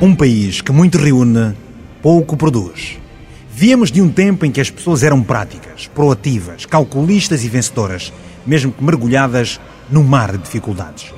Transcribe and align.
Um 0.00 0.14
país 0.14 0.60
que 0.60 0.70
muito 0.70 0.96
reúne, 0.96 1.56
pouco 2.00 2.36
produz. 2.36 2.98
Viemos 3.50 3.90
de 3.90 4.00
um 4.00 4.08
tempo 4.08 4.46
em 4.46 4.52
que 4.52 4.60
as 4.60 4.70
pessoas 4.70 5.02
eram 5.02 5.24
práticas, 5.24 5.90
proativas, 5.92 6.64
calculistas 6.64 7.42
e 7.42 7.48
vencedoras, 7.48 8.12
mesmo 8.46 8.70
que 8.70 8.84
mergulhadas 8.84 9.58
num 9.90 10.04
mar 10.04 10.30
de 10.30 10.38
dificuldades. 10.38 11.12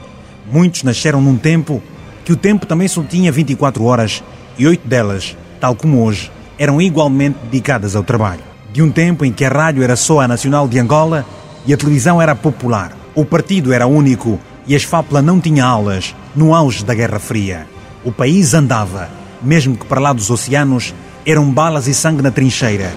Muitos 0.51 0.83
nasceram 0.83 1.21
num 1.21 1.37
tempo 1.37 1.83
que 2.25 2.33
o 2.33 2.37
tempo 2.37 2.65
também 2.65 2.89
só 2.89 3.03
tinha 3.03 3.31
24 3.31 3.85
horas 3.85 4.25
e 4.57 4.67
oito 4.67 4.89
delas, 4.89 5.37
tal 5.61 5.77
como 5.77 6.03
hoje, 6.03 6.33
eram 6.59 6.81
igualmente 6.81 7.37
dedicadas 7.45 7.95
ao 7.95 8.03
trabalho. 8.03 8.41
De 8.73 8.83
um 8.83 8.91
tempo 8.91 9.27
em 9.27 9.33
que 9.33 9.45
a 9.45 9.51
rádio 9.51 9.83
era 9.83 9.95
só 9.95 10.21
a 10.21 10.29
nacional 10.29 10.67
de 10.67 10.79
Angola 10.79 11.27
e 11.67 11.75
a 11.75 11.77
televisão 11.77 12.21
era 12.21 12.35
popular. 12.35 12.97
O 13.15 13.27
partido 13.27 13.75
era 13.75 13.87
único 13.87 14.41
e 14.67 14.73
a 14.73 14.77
esfápula 14.79 15.21
não 15.21 15.39
tinha 15.39 15.67
aulas 15.67 16.17
no 16.35 16.55
auge 16.55 16.83
da 16.83 16.95
Guerra 16.95 17.19
Fria. 17.19 17.67
O 18.03 18.11
país 18.11 18.55
andava, 18.55 19.11
mesmo 19.43 19.77
que 19.77 19.85
para 19.85 20.01
lá 20.01 20.13
dos 20.13 20.31
oceanos 20.31 20.95
eram 21.27 21.51
balas 21.51 21.87
e 21.87 21.93
sangue 21.93 22.23
na 22.23 22.31
trincheira. 22.31 22.95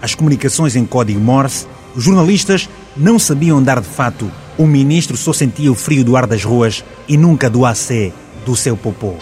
As 0.00 0.14
comunicações 0.14 0.76
em 0.76 0.86
código 0.86 1.20
Morse, 1.20 1.66
os 1.94 2.04
jornalistas 2.04 2.70
não 2.96 3.18
sabiam 3.18 3.58
andar 3.58 3.80
de 3.80 3.88
fato, 3.88 4.30
o 4.56 4.66
ministro 4.66 5.14
só 5.14 5.32
sentia 5.34 5.70
o 5.70 5.74
frio 5.74 6.02
do 6.02 6.16
ar 6.16 6.26
das 6.26 6.42
ruas 6.42 6.82
e 7.06 7.18
nunca 7.18 7.50
do 7.50 7.66
AC 7.66 8.12
do 8.46 8.56
seu 8.56 8.78
popô. 8.78 9.14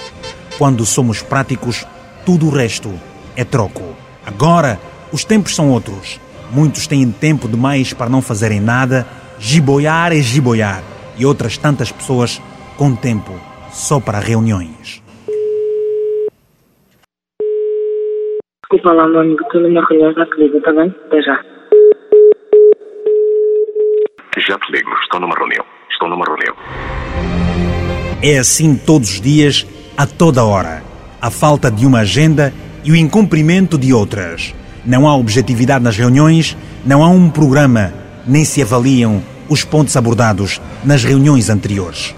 Quando 0.56 0.86
somos 0.86 1.20
práticos, 1.20 1.84
tudo 2.24 2.46
o 2.46 2.50
resto 2.50 2.92
é 3.34 3.44
troco. 3.44 3.82
Agora, 4.24 4.80
os 5.10 5.24
tempos 5.24 5.54
são 5.54 5.68
outros. 5.68 6.20
Muitos 6.52 6.86
têm 6.86 7.10
tempo 7.10 7.48
demais 7.48 7.92
para 7.92 8.08
não 8.08 8.22
fazerem 8.22 8.60
nada, 8.60 9.04
giboiar 9.38 10.12
é 10.12 10.22
giboiar. 10.22 10.82
E 11.18 11.26
outras 11.26 11.58
tantas 11.58 11.90
pessoas 11.90 12.40
com 12.76 12.94
tempo 12.94 13.32
só 13.76 14.00
para 14.00 14.18
reuniões. 14.18 15.02
Desculpa 18.62 18.92
lá, 18.92 19.06
meu 19.06 19.20
amigo, 19.20 19.42
estou 19.42 19.60
numa 19.60 19.86
reunião, 19.86 20.14
já 20.14 20.26
te 20.26 20.40
ligo, 20.40 20.56
está 20.56 20.72
bem? 20.72 20.94
Até 21.06 21.20
já. 21.20 21.44
Já 24.38 24.58
te 24.58 24.72
ligo, 24.72 24.90
estou 25.02 25.20
numa 25.20 25.34
reunião. 25.36 25.64
Estou 25.90 26.08
numa 26.08 26.24
reunião. 26.24 26.56
É 28.22 28.38
assim 28.38 28.76
todos 28.76 29.10
os 29.10 29.20
dias, 29.20 29.66
a 29.96 30.06
toda 30.06 30.42
hora. 30.42 30.82
A 31.20 31.30
falta 31.30 31.70
de 31.70 31.86
uma 31.86 32.00
agenda 32.00 32.54
e 32.82 32.90
o 32.90 32.96
incumprimento 32.96 33.76
de 33.76 33.92
outras. 33.92 34.54
Não 34.86 35.06
há 35.06 35.14
objetividade 35.14 35.84
nas 35.84 35.98
reuniões, 35.98 36.56
não 36.84 37.04
há 37.04 37.08
um 37.08 37.30
programa, 37.30 37.92
nem 38.26 38.44
se 38.44 38.62
avaliam 38.62 39.22
os 39.50 39.64
pontos 39.64 39.96
abordados 39.96 40.62
nas 40.82 41.04
reuniões 41.04 41.50
anteriores. 41.50 42.14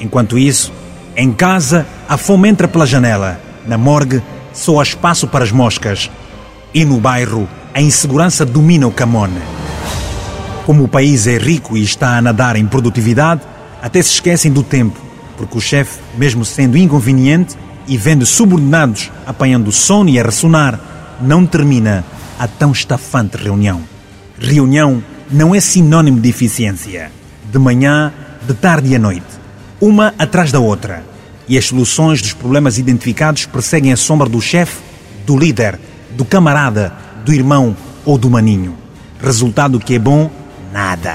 Enquanto 0.00 0.38
isso, 0.38 0.72
em 1.16 1.32
casa, 1.32 1.86
a 2.08 2.16
fome 2.16 2.48
entra 2.48 2.66
pela 2.66 2.86
janela. 2.86 3.40
Na 3.66 3.76
morgue, 3.76 4.22
só 4.52 4.80
há 4.80 4.82
espaço 4.82 5.28
para 5.28 5.44
as 5.44 5.52
moscas. 5.52 6.10
E 6.72 6.84
no 6.84 6.98
bairro, 6.98 7.48
a 7.74 7.80
insegurança 7.80 8.46
domina 8.46 8.86
o 8.86 8.92
camone. 8.92 9.40
Como 10.64 10.84
o 10.84 10.88
país 10.88 11.26
é 11.26 11.36
rico 11.36 11.76
e 11.76 11.82
está 11.82 12.16
a 12.16 12.22
nadar 12.22 12.56
em 12.56 12.66
produtividade, 12.66 13.42
até 13.82 14.00
se 14.02 14.10
esquecem 14.10 14.52
do 14.52 14.62
tempo, 14.62 14.98
porque 15.36 15.56
o 15.56 15.60
chefe, 15.60 15.98
mesmo 16.16 16.44
sendo 16.44 16.76
inconveniente 16.76 17.56
e 17.86 17.96
vendo 17.96 18.24
subordinados 18.26 19.10
apanhando 19.26 19.72
sono 19.72 20.10
e 20.10 20.18
a 20.18 20.22
ressonar, 20.22 20.78
não 21.20 21.44
termina 21.44 22.04
a 22.38 22.46
tão 22.46 22.72
estafante 22.72 23.36
reunião. 23.36 23.82
Reunião 24.38 25.02
não 25.30 25.54
é 25.54 25.60
sinônimo 25.60 26.20
de 26.20 26.28
eficiência. 26.28 27.10
De 27.50 27.58
manhã, 27.58 28.12
de 28.46 28.54
tarde 28.54 28.90
e 28.90 28.96
à 28.96 28.98
noite. 28.98 29.39
Uma 29.80 30.14
atrás 30.18 30.52
da 30.52 30.60
outra. 30.60 31.02
E 31.48 31.56
as 31.56 31.66
soluções 31.66 32.20
dos 32.20 32.34
problemas 32.34 32.78
identificados 32.78 33.46
perseguem 33.46 33.92
a 33.92 33.96
sombra 33.96 34.28
do 34.28 34.40
chefe, 34.40 34.76
do 35.26 35.38
líder, 35.38 35.80
do 36.10 36.24
camarada, 36.24 36.92
do 37.24 37.32
irmão 37.32 37.74
ou 38.04 38.18
do 38.18 38.28
maninho. 38.28 38.76
Resultado 39.22 39.80
que 39.80 39.94
é 39.94 39.98
bom? 39.98 40.30
Nada. 40.72 41.14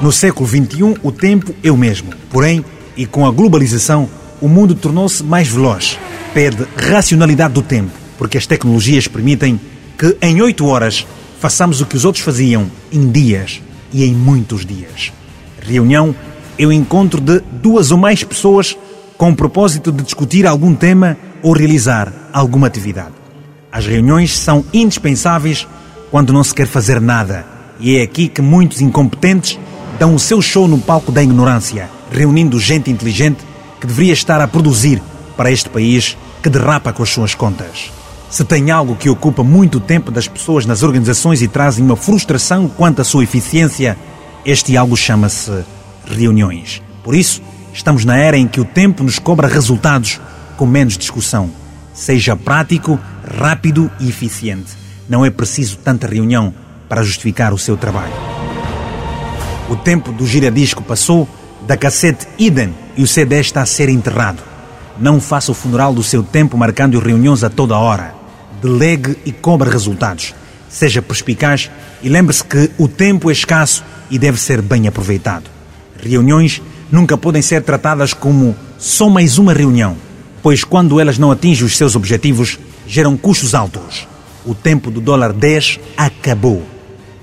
No 0.00 0.10
século 0.10 0.48
XXI, 0.48 0.96
o 1.02 1.12
tempo 1.12 1.54
é 1.62 1.70
o 1.70 1.76
mesmo. 1.76 2.12
Porém, 2.30 2.64
e 2.96 3.06
com 3.06 3.26
a 3.26 3.30
globalização, 3.30 4.08
o 4.40 4.48
mundo 4.48 4.74
tornou-se 4.74 5.22
mais 5.22 5.48
veloz. 5.48 5.98
Perde 6.32 6.66
racionalidade 6.76 7.54
do 7.54 7.62
tempo, 7.62 7.92
porque 8.18 8.38
as 8.38 8.46
tecnologias 8.46 9.06
permitem 9.06 9.60
que 9.98 10.16
em 10.20 10.40
oito 10.40 10.66
horas 10.66 11.06
façamos 11.40 11.80
o 11.80 11.86
que 11.86 11.96
os 11.96 12.04
outros 12.04 12.24
faziam 12.24 12.70
em 12.90 13.10
dias 13.10 13.60
e 13.92 14.04
em 14.04 14.12
muitos 14.12 14.64
dias. 14.66 15.12
Reunião 15.60 16.14
é 16.58 16.66
o 16.66 16.72
encontro 16.72 17.20
de 17.20 17.40
duas 17.52 17.90
ou 17.90 17.98
mais 17.98 18.22
pessoas 18.22 18.76
com 19.16 19.30
o 19.30 19.36
propósito 19.36 19.92
de 19.92 20.02
discutir 20.02 20.46
algum 20.46 20.74
tema 20.74 21.16
ou 21.42 21.52
realizar 21.52 22.12
alguma 22.32 22.66
atividade. 22.66 23.12
As 23.70 23.86
reuniões 23.86 24.36
são 24.36 24.64
indispensáveis 24.72 25.66
quando 26.10 26.32
não 26.32 26.44
se 26.44 26.54
quer 26.54 26.66
fazer 26.66 27.00
nada, 27.00 27.44
e 27.80 27.96
é 27.96 28.02
aqui 28.02 28.28
que 28.28 28.40
muitos 28.40 28.80
incompetentes 28.80 29.58
dão 29.98 30.14
o 30.14 30.18
seu 30.18 30.40
show 30.40 30.68
no 30.68 30.78
palco 30.78 31.10
da 31.10 31.22
ignorância, 31.22 31.90
reunindo 32.10 32.60
gente 32.60 32.90
inteligente 32.90 33.44
que 33.80 33.86
deveria 33.86 34.12
estar 34.12 34.40
a 34.40 34.46
produzir 34.46 35.02
para 35.36 35.50
este 35.50 35.68
país 35.68 36.16
que 36.42 36.48
derrapa 36.48 36.92
com 36.92 37.02
as 37.02 37.10
suas 37.10 37.34
contas. 37.34 37.90
Se 38.30 38.44
tem 38.44 38.70
algo 38.70 38.96
que 38.96 39.08
ocupa 39.08 39.42
muito 39.42 39.80
tempo 39.80 40.10
das 40.10 40.28
pessoas 40.28 40.66
nas 40.66 40.82
organizações 40.82 41.42
e 41.42 41.48
trazem 41.48 41.84
uma 41.84 41.96
frustração 41.96 42.68
quanto 42.68 43.00
à 43.00 43.04
sua 43.04 43.24
eficiência, 43.24 43.96
este 44.44 44.76
algo 44.76 44.96
chama-se 44.96 45.64
reuniões. 46.06 46.82
Por 47.02 47.14
isso, 47.14 47.42
estamos 47.72 48.04
na 48.04 48.16
era 48.16 48.36
em 48.36 48.46
que 48.46 48.60
o 48.60 48.64
tempo 48.64 49.02
nos 49.02 49.18
cobra 49.18 49.48
resultados 49.48 50.20
com 50.56 50.66
menos 50.66 50.96
discussão. 50.96 51.50
Seja 51.92 52.36
prático, 52.36 52.98
rápido 53.38 53.90
e 54.00 54.08
eficiente. 54.08 54.72
Não 55.08 55.24
é 55.24 55.30
preciso 55.30 55.76
tanta 55.78 56.06
reunião 56.06 56.54
para 56.88 57.02
justificar 57.02 57.52
o 57.52 57.58
seu 57.58 57.76
trabalho. 57.76 58.12
O 59.68 59.76
tempo 59.76 60.12
do 60.12 60.26
giradisco 60.26 60.82
passou, 60.82 61.28
da 61.66 61.76
cassete 61.76 62.26
idem 62.38 62.74
e 62.96 63.02
o 63.02 63.06
CD 63.06 63.40
está 63.40 63.62
a 63.62 63.66
ser 63.66 63.88
enterrado. 63.88 64.42
Não 64.98 65.20
faça 65.20 65.50
o 65.50 65.54
funeral 65.54 65.92
do 65.92 66.02
seu 66.02 66.22
tempo 66.22 66.56
marcando 66.56 66.98
reuniões 66.98 67.42
a 67.42 67.50
toda 67.50 67.76
hora. 67.76 68.14
Delegue 68.62 69.16
e 69.24 69.32
cobre 69.32 69.70
resultados. 69.70 70.34
Seja 70.68 71.02
perspicaz 71.02 71.70
e 72.02 72.08
lembre-se 72.08 72.44
que 72.44 72.70
o 72.78 72.86
tempo 72.88 73.30
é 73.30 73.32
escasso 73.32 73.84
e 74.10 74.18
deve 74.18 74.38
ser 74.38 74.60
bem 74.60 74.86
aproveitado. 74.86 75.53
Reuniões 76.04 76.60
nunca 76.92 77.16
podem 77.16 77.40
ser 77.40 77.62
tratadas 77.62 78.12
como 78.12 78.54
só 78.78 79.08
mais 79.08 79.38
uma 79.38 79.54
reunião, 79.54 79.96
pois 80.42 80.62
quando 80.62 81.00
elas 81.00 81.18
não 81.18 81.30
atingem 81.30 81.64
os 81.64 81.76
seus 81.76 81.96
objetivos, 81.96 82.58
geram 82.86 83.16
custos 83.16 83.54
altos. 83.54 84.06
O 84.44 84.54
tempo 84.54 84.90
do 84.90 85.00
dólar 85.00 85.32
10 85.32 85.80
acabou. 85.96 86.62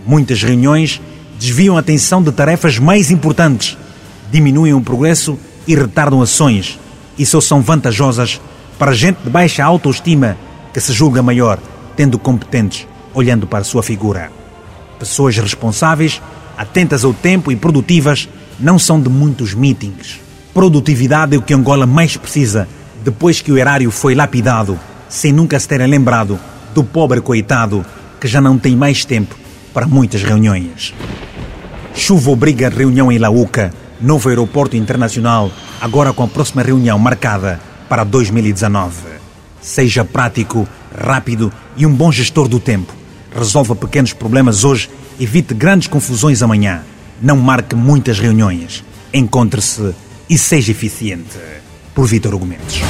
Muitas 0.06 0.42
reuniões 0.42 1.00
desviam 1.40 1.78
a 1.78 1.80
atenção 1.80 2.24
de 2.24 2.32
tarefas 2.32 2.80
mais 2.80 3.12
importantes, 3.12 3.78
diminuem 4.32 4.74
o 4.74 4.82
progresso 4.82 5.38
e 5.68 5.76
retardam 5.76 6.22
ações, 6.22 6.80
e 7.18 7.26
só 7.26 7.40
são 7.40 7.62
vantajosas 7.62 8.42
para 8.80 8.94
gente 8.94 9.20
de 9.24 9.30
baixa 9.30 9.64
autoestima 9.64 10.36
que 10.74 10.82
se 10.82 10.92
julga 10.92 11.22
maior, 11.22 11.60
tendo 11.96 12.18
competentes 12.18 12.88
olhando 13.14 13.46
para 13.46 13.64
sua 13.64 13.84
figura. 13.84 14.32
Pessoas 14.98 15.38
responsáveis, 15.38 16.22
atentas 16.58 17.04
ao 17.04 17.14
tempo 17.14 17.52
e 17.52 17.56
produtivas 17.56 18.28
não 18.62 18.78
são 18.78 19.02
de 19.02 19.10
muitos 19.10 19.54
meetings. 19.54 20.20
Produtividade 20.54 21.36
é 21.36 21.38
o 21.38 21.42
que 21.42 21.54
Angola 21.54 21.86
mais 21.86 22.16
precisa 22.16 22.68
depois 23.04 23.42
que 23.42 23.52
o 23.52 23.58
erário 23.58 23.90
foi 23.90 24.14
lapidado, 24.14 24.80
sem 25.10 25.34
nunca 25.34 25.60
se 25.60 25.68
terem 25.68 25.88
lembrado 25.88 26.40
do 26.74 26.84
pobre 26.84 27.20
coitado 27.20 27.86
que 28.20 28.28
já 28.28 28.40
não 28.40 28.58
tem 28.58 28.76
mais 28.76 29.04
tempo 29.04 29.36
para 29.74 29.88
muitas 29.88 30.24
reuniões. 30.24 30.94
Chuva 31.96 32.32
obriga 32.32 32.70
reunião 32.70 33.12
em 33.12 33.18
Lauca, 33.18 33.74
novo 34.00 34.30
aeroporto 34.30 34.76
internacional, 34.78 35.52
agora 35.82 36.14
com 36.14 36.24
a 36.24 36.28
próxima 36.28 36.62
reunião 36.62 37.00
marcada 37.00 37.60
para 37.90 38.04
2019. 38.04 38.96
Seja 39.60 40.06
prático, 40.06 40.68
rápido 40.98 41.52
e 41.76 41.86
um 41.86 41.94
bom 41.94 42.12
gestor 42.12 42.48
do 42.48 42.60
tempo. 42.60 42.94
Resolva 43.36 43.76
pequenos 43.76 44.14
problemas 44.14 44.64
hoje, 44.64 44.90
evite 45.20 45.54
grandes 45.54 45.88
confusões 45.88 46.42
amanhã. 46.42 46.84
Não 47.22 47.38
marque 47.38 47.76
muitas 47.76 48.20
reuniões. 48.20 48.84
Encontre-se 49.14 49.94
e 50.30 50.38
seja 50.38 50.72
eficiente. 50.72 51.38
Por 51.94 52.08
Vitor 52.08 52.34
Argumentos. 52.34 52.82